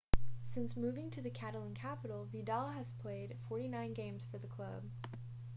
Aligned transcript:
since 0.51 0.75
moving 0.75 1.11
to 1.11 1.21
the 1.21 1.29
catalan-capital 1.29 2.25
vidal 2.25 2.69
had 2.69 2.87
played 2.97 3.37
49 3.47 3.93
games 3.93 4.25
for 4.25 4.39
the 4.39 4.47
club 4.47 4.85